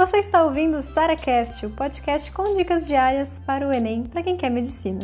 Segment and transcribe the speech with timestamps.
[0.00, 4.34] Você está ouvindo o SaraCast, o podcast com dicas diárias para o Enem para quem
[4.34, 5.00] quer medicina.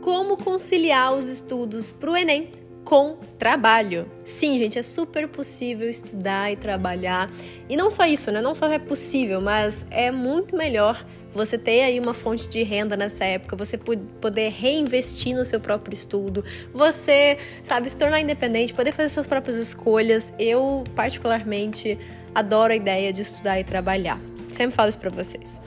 [0.00, 2.50] Como conciliar os estudos para o Enem
[2.92, 4.06] com trabalho.
[4.22, 7.30] Sim, gente, é super possível estudar e trabalhar.
[7.66, 8.42] E não só isso, né?
[8.42, 11.02] Não só é possível, mas é muito melhor
[11.32, 15.94] você ter aí uma fonte de renda nessa época, você poder reinvestir no seu próprio
[15.94, 20.30] estudo, você, sabe, se tornar independente, poder fazer suas próprias escolhas.
[20.38, 21.98] Eu, particularmente,
[22.34, 24.20] adoro a ideia de estudar e trabalhar.
[24.52, 25.62] Sempre falo isso para vocês.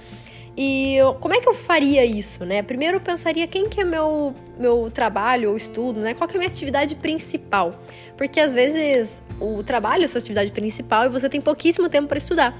[0.58, 2.64] E eu, como é que eu faria isso, né?
[2.64, 6.14] Primeiro eu pensaria quem que é meu, meu trabalho ou estudo, né?
[6.14, 7.78] Qual que é a minha atividade principal?
[8.16, 12.08] Porque às vezes o trabalho é a sua atividade principal e você tem pouquíssimo tempo
[12.08, 12.58] para estudar.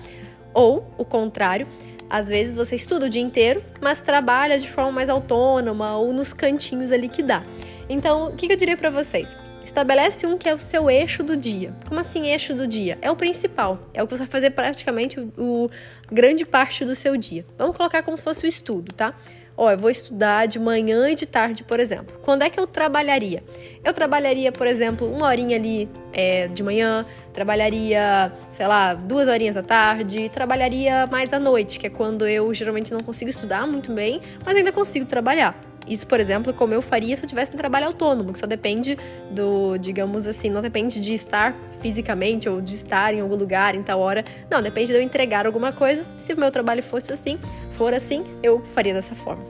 [0.54, 1.68] Ou o contrário,
[2.10, 6.34] às vezes você estuda o dia inteiro, mas trabalha de forma mais autônoma ou nos
[6.34, 7.44] cantinhos ali que dá.
[7.88, 9.38] Então, o que eu diria para vocês?
[9.66, 11.74] Estabelece um que é o seu eixo do dia.
[11.88, 13.00] Como assim eixo do dia?
[13.02, 13.80] É o principal.
[13.96, 15.70] É o que você vai fazer praticamente o, o
[16.12, 17.44] grande parte do seu dia.
[17.58, 19.16] Vamos colocar como se fosse o estudo, tá?
[19.58, 22.20] Ó, eu vou estudar de manhã e de tarde, por exemplo.
[22.22, 23.42] Quando é que eu trabalharia?
[23.84, 29.58] Eu trabalharia, por exemplo, uma horinha ali é, de manhã, trabalharia, sei lá, duas horinhas
[29.58, 33.92] à tarde, trabalharia mais à noite, que é quando eu geralmente não consigo estudar muito
[33.94, 35.60] bem, mas ainda consigo trabalhar.
[35.88, 38.98] Isso, por exemplo, como eu faria se eu tivesse um trabalho autônomo, que só depende
[39.30, 43.84] do, digamos assim, não depende de estar fisicamente ou de estar em algum lugar em
[43.84, 44.26] tal hora.
[44.50, 46.04] Não, depende de eu entregar alguma coisa.
[46.16, 47.38] Se o meu trabalho fosse assim,
[47.72, 49.44] for assim, eu faria dessa forma.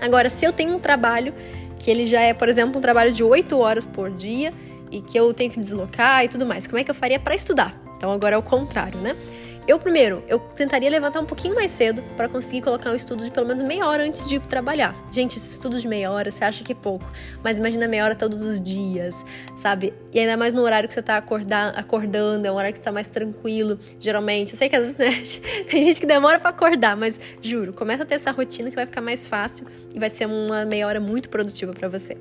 [0.00, 1.32] Agora, se eu tenho um trabalho
[1.78, 4.52] que ele já é, por exemplo, um trabalho de 8 horas por dia
[4.90, 7.18] e que eu tenho que me deslocar e tudo mais, como é que eu faria
[7.18, 7.80] para estudar?
[7.96, 9.16] Então agora é o contrário, né?
[9.66, 13.30] Eu primeiro, eu tentaria levantar um pouquinho mais cedo para conseguir colocar um estudo de
[13.30, 14.92] pelo menos meia hora antes de ir trabalhar.
[15.12, 17.08] Gente, esse estudo de meia hora, você acha que é pouco,
[17.44, 19.24] mas imagina meia hora todos os dias,
[19.56, 19.94] sabe?
[20.12, 22.84] E ainda mais no horário que você tá acordar, acordando, é um horário que você
[22.84, 24.52] tá mais tranquilo, geralmente.
[24.52, 28.02] Eu sei que às vezes, né, tem gente que demora para acordar, mas juro, começa
[28.02, 30.98] a ter essa rotina que vai ficar mais fácil e vai ser uma meia hora
[30.98, 32.16] muito produtiva para você.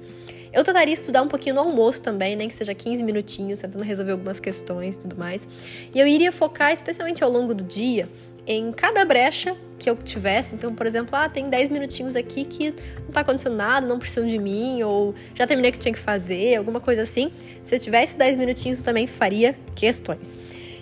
[0.53, 4.12] Eu tentaria estudar um pouquinho no almoço também, nem que seja 15 minutinhos, tentando resolver
[4.12, 5.47] algumas questões e tudo mais.
[5.94, 8.09] E eu iria focar, especialmente ao longo do dia,
[8.45, 10.53] em cada brecha que eu tivesse.
[10.53, 12.72] Então, por exemplo, ah, tem 10 minutinhos aqui que
[13.06, 16.00] não tá acontecendo nada, não precisam de mim, ou já terminei o que tinha que
[16.00, 17.31] fazer, alguma coisa assim.
[17.63, 20.38] Se eu tivesse 10 minutinhos, eu também faria questões.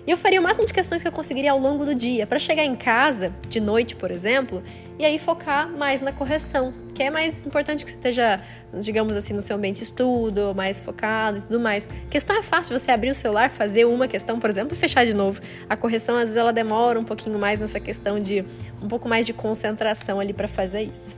[0.09, 2.39] E eu faria o máximo de questões que eu conseguiria ao longo do dia, para
[2.39, 4.63] chegar em casa, de noite, por exemplo,
[4.97, 8.41] e aí focar mais na correção, que é mais importante que você esteja,
[8.81, 11.87] digamos assim, no seu ambiente estudo, mais focado e tudo mais.
[11.87, 15.15] A questão é fácil, você abrir o celular, fazer uma questão, por exemplo, fechar de
[15.15, 15.41] novo.
[15.69, 18.43] A correção, às vezes, ela demora um pouquinho mais nessa questão de
[18.81, 21.15] um pouco mais de concentração ali para fazer isso.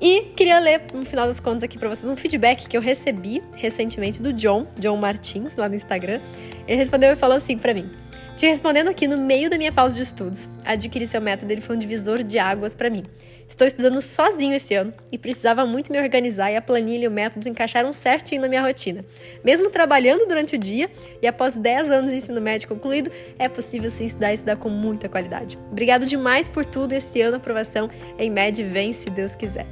[0.00, 3.42] E queria ler, no final das contas, aqui para vocês um feedback que eu recebi
[3.54, 6.20] recentemente do John, John Martins, lá no Instagram.
[6.68, 7.90] Ele respondeu e falou assim para mim:
[8.36, 10.48] te respondendo aqui no meio da minha pausa de estudos.
[10.64, 13.04] Adquirir seu método ele foi um divisor de águas para mim.
[13.46, 17.10] Estou estudando sozinho esse ano e precisava muito me organizar e a planilha e o
[17.10, 19.04] método encaixaram certinho na minha rotina.
[19.44, 20.90] Mesmo trabalhando durante o dia
[21.22, 24.70] e após 10 anos de ensino médio concluído, é possível sim estudar e estudar com
[24.70, 25.58] muita qualidade.
[25.70, 29.66] Obrigado demais por tudo esse ano, aprovação em MED vem se Deus quiser.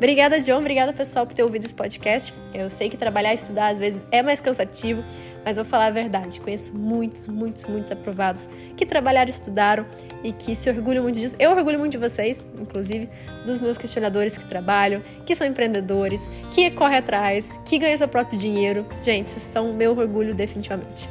[0.00, 0.60] Obrigada, John.
[0.60, 2.32] Obrigada, pessoal, por ter ouvido esse podcast.
[2.54, 5.04] Eu sei que trabalhar e estudar às vezes é mais cansativo,
[5.44, 6.40] mas vou falar a verdade.
[6.40, 9.84] Conheço muitos, muitos, muitos aprovados que trabalharam e estudaram
[10.24, 11.36] e que se orgulham muito disso.
[11.38, 13.10] Eu orgulho muito de vocês, inclusive,
[13.44, 18.38] dos meus questionadores que trabalham, que são empreendedores, que correm atrás, que ganham seu próprio
[18.38, 18.86] dinheiro.
[19.02, 21.10] Gente, vocês são meu orgulho definitivamente.